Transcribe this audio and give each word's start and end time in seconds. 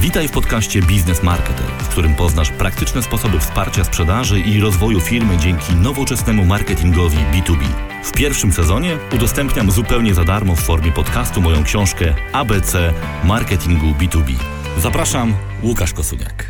Witaj 0.00 0.28
w 0.28 0.32
podcaście 0.32 0.82
Biznes 0.82 1.22
Marketer, 1.22 1.66
w 1.66 1.88
którym 1.88 2.14
poznasz 2.14 2.50
praktyczne 2.50 3.02
sposoby 3.02 3.40
wsparcia 3.40 3.84
sprzedaży 3.84 4.40
i 4.40 4.60
rozwoju 4.60 5.00
firmy 5.00 5.38
dzięki 5.38 5.74
nowoczesnemu 5.74 6.44
marketingowi 6.44 7.16
B2B. 7.16 7.64
W 8.04 8.12
pierwszym 8.12 8.52
sezonie 8.52 8.98
udostępniam 9.14 9.70
zupełnie 9.70 10.14
za 10.14 10.24
darmo 10.24 10.56
w 10.56 10.60
formie 10.60 10.92
podcastu 10.92 11.40
moją 11.40 11.64
książkę 11.64 12.14
ABC 12.32 12.94
Marketingu 13.24 13.86
B2B. 13.86 14.34
Zapraszam, 14.78 15.34
Łukasz 15.62 15.92
Kosuniak. 15.92 16.46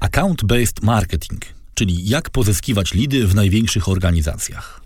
Account-based 0.00 0.82
marketing, 0.82 1.42
czyli 1.74 2.08
jak 2.08 2.30
pozyskiwać 2.30 2.94
lidy 2.94 3.26
w 3.26 3.34
największych 3.34 3.88
organizacjach. 3.88 4.85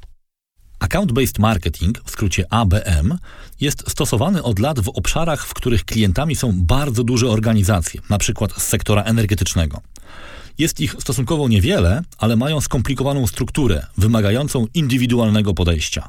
Account-based 0.81 1.39
marketing, 1.39 2.01
w 2.05 2.11
skrócie 2.11 2.45
ABM, 2.51 3.19
jest 3.61 3.91
stosowany 3.91 4.43
od 4.43 4.59
lat 4.59 4.81
w 4.81 4.89
obszarach, 4.89 5.47
w 5.47 5.55
których 5.55 5.85
klientami 5.85 6.37
są 6.37 6.53
bardzo 6.57 7.05
duże 7.05 7.29
organizacje, 7.29 8.01
np. 8.11 8.47
z 8.59 8.63
sektora 8.63 9.03
energetycznego. 9.03 9.81
Jest 10.59 10.81
ich 10.81 10.95
stosunkowo 10.99 11.49
niewiele, 11.49 12.03
ale 12.19 12.37
mają 12.37 12.61
skomplikowaną 12.61 13.27
strukturę, 13.27 13.87
wymagającą 13.99 14.67
indywidualnego 14.75 15.55
podejścia. 15.55 16.09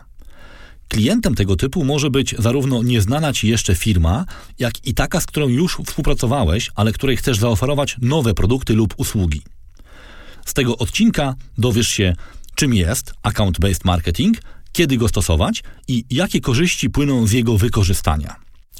Klientem 0.88 1.36
tego 1.36 1.56
typu 1.56 1.84
może 1.84 2.10
być 2.10 2.36
zarówno 2.40 2.84
nieznana 2.84 3.34
ci 3.34 3.48
jeszcze 3.48 3.76
firma, 3.76 4.26
jak 4.60 4.88
i 4.88 4.94
taka, 4.94 5.22
z 5.22 5.26
którą 5.26 5.48
już 5.48 5.78
współpracowałeś, 5.86 6.72
ale 6.76 6.94
której 6.94 7.18
chcesz 7.18 7.38
zaoferować 7.38 7.98
nowe 8.02 8.34
produkty 8.34 8.74
lub 8.74 8.94
usługi. 8.98 9.42
Z 10.46 10.54
tego 10.54 10.78
odcinka 10.78 11.36
dowiesz 11.58 11.88
się, 11.88 12.16
czym 12.56 12.74
jest 12.74 13.14
account-based 13.24 13.86
marketing, 13.86 14.38
kiedy 14.72 14.98
go 14.98 15.08
stosować 15.08 15.64
i 15.88 16.06
jakie 16.10 16.42
korzyści 16.42 16.90
płyną 16.90 17.28
z 17.28 17.32
jego 17.32 17.58
wykorzystania. 17.58 18.36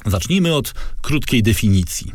Zacznijmy 0.06 0.54
od 0.54 0.74
krótkiej 1.02 1.42
definicji. 1.42 2.12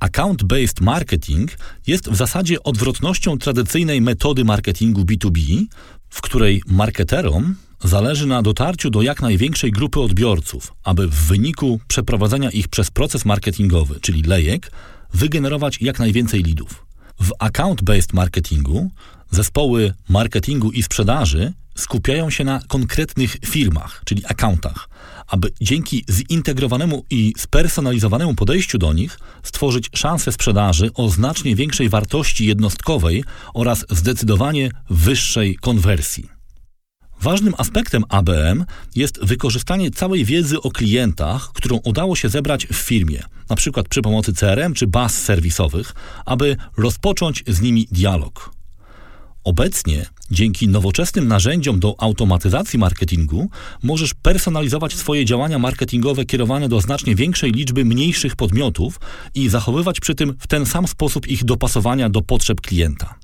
Account-based 0.00 0.80
marketing 0.80 1.50
jest 1.86 2.10
w 2.10 2.16
zasadzie 2.16 2.62
odwrotnością 2.62 3.38
tradycyjnej 3.38 4.00
metody 4.00 4.44
marketingu 4.44 5.02
B2B, 5.02 5.64
w 6.08 6.20
której 6.20 6.62
marketerom 6.66 7.56
zależy 7.84 8.26
na 8.26 8.42
dotarciu 8.42 8.90
do 8.90 9.02
jak 9.02 9.22
największej 9.22 9.70
grupy 9.70 10.00
odbiorców, 10.00 10.72
aby 10.84 11.08
w 11.08 11.14
wyniku 11.14 11.80
przeprowadzenia 11.88 12.50
ich 12.50 12.68
przez 12.68 12.90
proces 12.90 13.24
marketingowy, 13.24 14.00
czyli 14.00 14.22
lejek, 14.22 14.72
wygenerować 15.14 15.80
jak 15.80 15.98
najwięcej 15.98 16.42
lidów. 16.42 16.86
W 17.20 17.30
account-based 17.38 18.14
marketingu 18.14 18.90
zespoły 19.30 19.94
marketingu 20.08 20.70
i 20.70 20.82
sprzedaży 20.82 21.52
skupiają 21.74 22.30
się 22.30 22.44
na 22.44 22.60
konkretnych 22.68 23.36
firmach, 23.46 24.02
czyli 24.04 24.22
accountach, 24.26 24.88
aby 25.26 25.50
dzięki 25.60 26.04
zintegrowanemu 26.08 27.04
i 27.10 27.34
spersonalizowanemu 27.36 28.34
podejściu 28.34 28.78
do 28.78 28.92
nich 28.92 29.18
stworzyć 29.42 29.90
szansę 29.94 30.32
sprzedaży 30.32 30.90
o 30.94 31.08
znacznie 31.08 31.56
większej 31.56 31.88
wartości 31.88 32.46
jednostkowej 32.46 33.24
oraz 33.54 33.84
zdecydowanie 33.90 34.70
wyższej 34.90 35.56
konwersji. 35.56 36.40
Ważnym 37.22 37.54
aspektem 37.58 38.04
ABM 38.08 38.64
jest 38.96 39.24
wykorzystanie 39.24 39.90
całej 39.90 40.24
wiedzy 40.24 40.60
o 40.60 40.70
klientach, 40.70 41.52
którą 41.52 41.76
udało 41.76 42.16
się 42.16 42.28
zebrać 42.28 42.66
w 42.66 42.74
firmie, 42.76 43.22
np. 43.50 43.82
przy 43.88 44.02
pomocy 44.02 44.32
CRM 44.32 44.74
czy 44.74 44.86
baz 44.86 45.22
serwisowych, 45.22 45.94
aby 46.26 46.56
rozpocząć 46.76 47.44
z 47.46 47.60
nimi 47.60 47.88
dialog. 47.92 48.59
Obecnie, 49.50 50.06
dzięki 50.30 50.68
nowoczesnym 50.68 51.28
narzędziom 51.28 51.80
do 51.80 51.94
automatyzacji 51.98 52.78
marketingu, 52.78 53.50
możesz 53.82 54.14
personalizować 54.14 54.94
swoje 54.94 55.24
działania 55.24 55.58
marketingowe 55.58 56.24
kierowane 56.24 56.68
do 56.68 56.80
znacznie 56.80 57.14
większej 57.14 57.52
liczby 57.52 57.84
mniejszych 57.84 58.36
podmiotów 58.36 59.00
i 59.34 59.48
zachowywać 59.48 60.00
przy 60.00 60.14
tym 60.14 60.36
w 60.38 60.46
ten 60.46 60.66
sam 60.66 60.88
sposób 60.88 61.26
ich 61.26 61.44
dopasowania 61.44 62.08
do 62.08 62.22
potrzeb 62.22 62.60
klienta. 62.60 63.14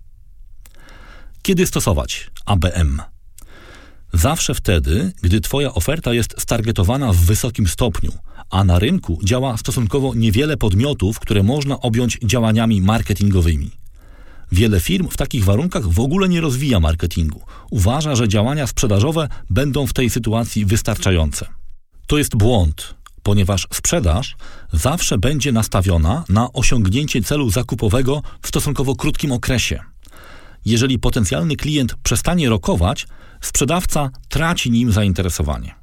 Kiedy 1.43 1.67
stosować 1.67 2.31
ABM? 2.47 3.03
Zawsze 4.13 4.55
wtedy, 4.55 5.13
gdy 5.23 5.41
Twoja 5.41 5.75
oferta 5.75 6.15
jest 6.15 6.35
stargetowana 6.39 7.13
w 7.13 7.17
wysokim 7.17 7.69
stopniu, 7.69 8.13
a 8.51 8.65
na 8.65 8.79
rynku 8.79 9.19
działa 9.25 9.57
stosunkowo 9.57 10.15
niewiele 10.15 10.57
podmiotów, 10.57 11.21
które 11.21 11.43
można 11.43 11.81
objąć 11.81 12.19
działaniami 12.23 12.81
marketingowymi. 12.83 13.86
Wiele 14.53 14.81
firm 14.81 15.09
w 15.09 15.17
takich 15.17 15.45
warunkach 15.45 15.89
w 15.89 16.01
ogóle 16.01 16.29
nie 16.29 16.41
rozwija 16.41 16.81
marketingu. 16.81 17.41
Uważa, 17.71 18.17
że 18.17 18.29
działania 18.29 18.67
sprzedażowe 18.67 19.29
będą 19.51 19.87
w 19.87 19.93
tej 19.93 20.11
sytuacji 20.11 20.65
wystarczające. 20.65 21.47
To 22.07 22.19
jest 22.19 22.37
błąd, 22.37 22.95
ponieważ 23.23 23.69
sprzedaż 23.73 24.37
zawsze 24.73 25.19
będzie 25.19 25.53
nastawiona 25.53 26.25
na 26.29 26.53
osiągnięcie 26.53 27.23
celu 27.23 27.51
zakupowego 27.51 28.23
w 28.43 28.49
stosunkowo 28.49 28.97
krótkim 28.97 29.33
okresie. 29.33 29.81
Jeżeli 30.65 30.99
potencjalny 30.99 31.57
klient 31.57 31.95
przestanie 32.03 32.49
rokować, 32.49 33.07
sprzedawca 33.41 34.11
traci 34.29 34.71
nim 34.71 34.93
zainteresowanie. 34.93 35.75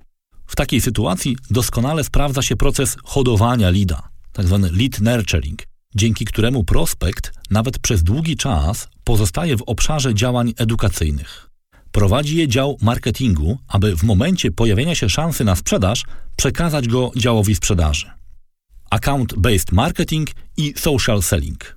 W 0.48 0.56
takiej 0.56 0.82
sytuacji 0.82 1.38
doskonale 1.50 2.04
sprawdza 2.04 2.42
się 2.42 2.56
proces 2.56 2.98
hodowania 3.04 3.70
lida, 3.70 4.10
tzw. 4.34 4.60
Tak 4.62 4.80
lead 4.80 5.02
nurturing, 5.02 5.64
dzięki 5.96 6.26
któremu 6.26 6.64
prospekt 6.64 7.34
nawet 7.52 7.80
przez 7.80 8.04
długi 8.04 8.38
czas 8.38 8.88
pozostaje 9.04 9.58
w 9.58 9.62
obszarze 9.62 10.16
działań 10.16 10.54
edukacyjnych. 10.58 11.50
Prowadzi 11.92 12.38
je 12.38 12.48
dział 12.48 12.78
marketingu, 12.82 13.58
aby 13.68 13.96
w 13.96 14.04
momencie 14.04 14.52
pojawienia 14.52 14.96
się 14.96 15.10
szansy 15.10 15.44
na 15.44 15.56
sprzedaż 15.56 16.06
przekazać 16.36 16.88
go 16.88 17.12
działowi 17.18 17.56
sprzedaży. 17.56 18.06
Account-based 18.92 19.72
marketing 19.72 20.30
i 20.58 20.74
social 20.78 21.22
selling. 21.22 21.76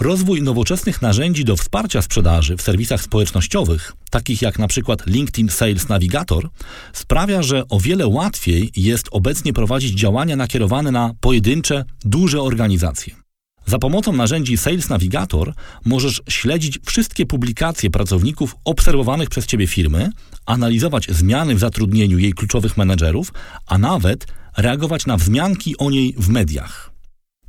Rozwój 0.00 0.42
nowoczesnych 0.42 1.02
narzędzi 1.02 1.44
do 1.44 1.56
wsparcia 1.56 2.02
sprzedaży 2.02 2.56
w 2.56 2.62
serwisach 2.62 3.02
społecznościowych, 3.02 3.92
takich 4.10 4.42
jak 4.42 4.58
np. 4.58 4.96
LinkedIn 5.06 5.48
Sales 5.48 5.88
Navigator, 5.88 6.48
sprawia, 6.92 7.42
że 7.42 7.68
o 7.68 7.80
wiele 7.80 8.06
łatwiej 8.06 8.72
jest 8.76 9.08
obecnie 9.10 9.52
prowadzić 9.52 9.98
działania 9.98 10.36
nakierowane 10.36 10.90
na 10.90 11.14
pojedyncze, 11.20 11.84
duże 12.04 12.42
organizacje. 12.42 13.23
Za 13.66 13.78
pomocą 13.78 14.12
narzędzi 14.12 14.56
Sales 14.56 14.88
Navigator 14.88 15.54
możesz 15.84 16.22
śledzić 16.28 16.78
wszystkie 16.86 17.26
publikacje 17.26 17.90
pracowników 17.90 18.56
obserwowanych 18.64 19.30
przez 19.30 19.46
Ciebie 19.46 19.66
firmy, 19.66 20.10
analizować 20.46 21.06
zmiany 21.08 21.54
w 21.54 21.58
zatrudnieniu 21.58 22.18
jej 22.18 22.32
kluczowych 22.32 22.76
menedżerów, 22.76 23.32
a 23.66 23.78
nawet 23.78 24.26
reagować 24.56 25.06
na 25.06 25.16
wzmianki 25.16 25.76
o 25.78 25.90
niej 25.90 26.14
w 26.18 26.28
mediach. 26.28 26.90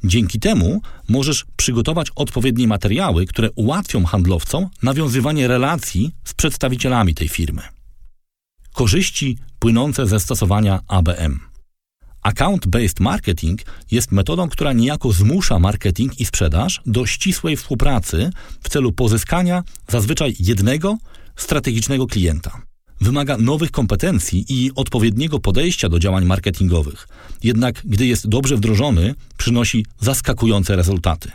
Dzięki 0.03 0.39
temu 0.39 0.81
możesz 1.09 1.45
przygotować 1.55 2.07
odpowiednie 2.15 2.67
materiały, 2.67 3.25
które 3.25 3.51
ułatwią 3.51 4.05
handlowcom 4.05 4.69
nawiązywanie 4.83 5.47
relacji 5.47 6.11
z 6.23 6.33
przedstawicielami 6.33 7.15
tej 7.15 7.29
firmy. 7.29 7.61
Korzyści 8.73 9.37
płynące 9.59 10.07
ze 10.07 10.19
stosowania 10.19 10.79
ABM. 10.87 11.54
Account-based 12.25 12.99
marketing 12.99 13.61
jest 13.91 14.11
metodą, 14.11 14.49
która 14.49 14.73
niejako 14.73 15.11
zmusza 15.11 15.59
marketing 15.59 16.19
i 16.19 16.25
sprzedaż 16.25 16.81
do 16.85 17.05
ścisłej 17.05 17.57
współpracy 17.57 18.29
w 18.63 18.69
celu 18.69 18.91
pozyskania 18.91 19.63
zazwyczaj 19.87 20.35
jednego 20.39 20.97
strategicznego 21.35 22.07
klienta. 22.07 22.61
Wymaga 23.01 23.37
nowych 23.37 23.71
kompetencji 23.71 24.45
i 24.49 24.71
odpowiedniego 24.75 25.39
podejścia 25.39 25.89
do 25.89 25.99
działań 25.99 26.25
marketingowych, 26.25 27.07
jednak 27.43 27.81
gdy 27.85 28.05
jest 28.05 28.27
dobrze 28.27 28.57
wdrożony, 28.57 29.15
przynosi 29.37 29.85
zaskakujące 29.99 30.75
rezultaty. 30.75 31.31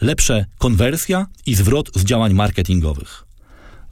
Lepsze 0.00 0.46
konwersja 0.58 1.26
i 1.46 1.54
zwrot 1.54 1.90
z 1.94 2.04
działań 2.04 2.34
marketingowych. 2.34 3.24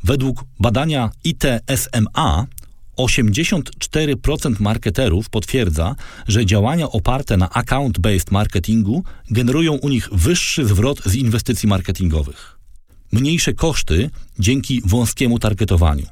Według 0.04 0.44
badania 0.60 1.10
ITSMA 1.24 2.46
84% 2.98 4.60
marketerów 4.60 5.30
potwierdza, 5.30 5.94
że 6.28 6.46
działania 6.46 6.88
oparte 6.88 7.36
na 7.36 7.48
account-based 7.48 8.32
marketingu 8.32 9.04
generują 9.30 9.72
u 9.72 9.88
nich 9.88 10.08
wyższy 10.12 10.66
zwrot 10.66 11.02
z 11.04 11.14
inwestycji 11.14 11.68
marketingowych. 11.68 12.58
Mniejsze 13.12 13.52
koszty 13.52 14.10
dzięki 14.38 14.82
wąskiemu 14.84 15.38
targetowaniu. 15.38 16.06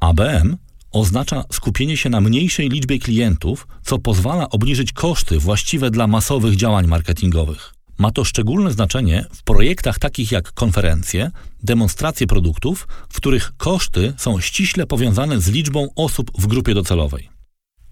ABM 0.00 0.56
oznacza 0.92 1.44
skupienie 1.52 1.96
się 1.96 2.10
na 2.10 2.20
mniejszej 2.20 2.68
liczbie 2.68 2.98
klientów, 2.98 3.66
co 3.82 3.98
pozwala 3.98 4.50
obniżyć 4.50 4.92
koszty 4.92 5.38
właściwe 5.38 5.90
dla 5.90 6.06
masowych 6.06 6.56
działań 6.56 6.86
marketingowych. 6.86 7.74
Ma 7.98 8.10
to 8.10 8.24
szczególne 8.24 8.72
znaczenie 8.72 9.24
w 9.32 9.42
projektach 9.42 9.98
takich 9.98 10.32
jak 10.32 10.52
konferencje, 10.52 11.30
demonstracje 11.62 12.26
produktów, 12.26 12.88
w 13.08 13.16
których 13.16 13.52
koszty 13.56 14.14
są 14.16 14.40
ściśle 14.40 14.86
powiązane 14.86 15.40
z 15.40 15.48
liczbą 15.48 15.88
osób 15.96 16.30
w 16.38 16.46
grupie 16.46 16.74
docelowej. 16.74 17.28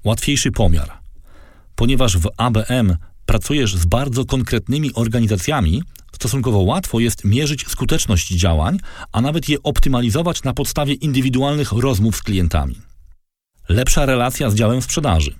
Łatwiejszy 0.04 0.52
pomiar. 0.52 0.92
Ponieważ 1.74 2.18
w 2.18 2.28
ABM 2.36 2.96
pracujesz 3.26 3.76
z 3.76 3.84
bardzo 3.84 4.24
konkretnymi 4.24 4.94
organizacjami, 4.94 5.82
stosunkowo 6.12 6.58
łatwo 6.58 7.00
jest 7.00 7.24
mierzyć 7.24 7.68
skuteczność 7.68 8.28
działań, 8.28 8.78
a 9.12 9.20
nawet 9.20 9.48
je 9.48 9.62
optymalizować 9.62 10.42
na 10.42 10.54
podstawie 10.54 10.94
indywidualnych 10.94 11.72
rozmów 11.72 12.16
z 12.16 12.22
klientami. 12.22 12.76
Lepsza 13.68 14.06
relacja 14.06 14.50
z 14.50 14.54
działem 14.54 14.82
sprzedaży. 14.82 15.34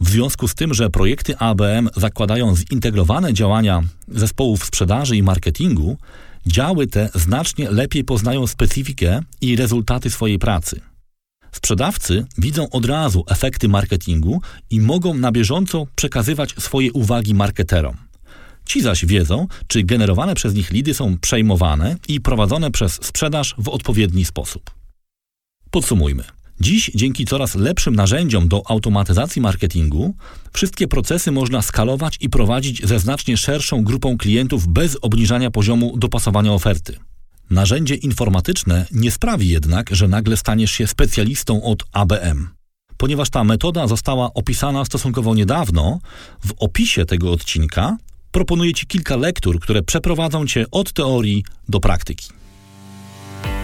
W 0.00 0.08
związku 0.08 0.48
z 0.48 0.54
tym, 0.54 0.74
że 0.74 0.90
projekty 0.90 1.38
ABM 1.38 1.88
zakładają 1.96 2.56
zintegrowane 2.56 3.34
działania 3.34 3.82
zespołów 4.08 4.64
sprzedaży 4.64 5.16
i 5.16 5.22
marketingu, 5.22 5.96
działy 6.46 6.86
te 6.86 7.10
znacznie 7.14 7.70
lepiej 7.70 8.04
poznają 8.04 8.46
specyfikę 8.46 9.20
i 9.40 9.56
rezultaty 9.56 10.10
swojej 10.10 10.38
pracy. 10.38 10.80
Sprzedawcy 11.52 12.26
widzą 12.38 12.70
od 12.70 12.84
razu 12.84 13.24
efekty 13.28 13.68
marketingu 13.68 14.40
i 14.70 14.80
mogą 14.80 15.14
na 15.14 15.32
bieżąco 15.32 15.86
przekazywać 15.94 16.54
swoje 16.58 16.92
uwagi 16.92 17.34
marketerom. 17.34 17.96
Ci 18.64 18.82
zaś 18.82 19.06
wiedzą, 19.06 19.46
czy 19.66 19.82
generowane 19.82 20.34
przez 20.34 20.54
nich 20.54 20.70
lidy 20.70 20.94
są 20.94 21.18
przejmowane 21.18 21.96
i 22.08 22.20
prowadzone 22.20 22.70
przez 22.70 22.92
sprzedaż 22.92 23.54
w 23.58 23.68
odpowiedni 23.68 24.24
sposób. 24.24 24.70
Podsumujmy. 25.70 26.24
Dziś, 26.60 26.90
dzięki 26.94 27.24
coraz 27.24 27.54
lepszym 27.54 27.96
narzędziom 27.96 28.48
do 28.48 28.62
automatyzacji 28.70 29.42
marketingu, 29.42 30.14
wszystkie 30.52 30.88
procesy 30.88 31.30
można 31.32 31.62
skalować 31.62 32.16
i 32.20 32.28
prowadzić 32.28 32.86
ze 32.86 32.98
znacznie 32.98 33.36
szerszą 33.36 33.84
grupą 33.84 34.18
klientów 34.18 34.68
bez 34.68 34.96
obniżania 35.02 35.50
poziomu 35.50 35.96
dopasowania 35.96 36.52
oferty. 36.52 36.98
Narzędzie 37.50 37.94
informatyczne 37.94 38.86
nie 38.92 39.10
sprawi 39.10 39.48
jednak, 39.48 39.90
że 39.90 40.08
nagle 40.08 40.36
staniesz 40.36 40.70
się 40.70 40.86
specjalistą 40.86 41.62
od 41.62 41.84
ABM. 41.92 42.48
Ponieważ 42.96 43.30
ta 43.30 43.44
metoda 43.44 43.86
została 43.86 44.34
opisana 44.34 44.84
stosunkowo 44.84 45.34
niedawno, 45.34 46.00
w 46.44 46.52
opisie 46.58 47.04
tego 47.04 47.32
odcinka 47.32 47.96
proponuję 48.32 48.74
Ci 48.74 48.86
kilka 48.86 49.16
lektur, 49.16 49.60
które 49.60 49.82
przeprowadzą 49.82 50.46
Cię 50.46 50.66
od 50.70 50.92
teorii 50.92 51.44
do 51.68 51.80
praktyki. 51.80 52.37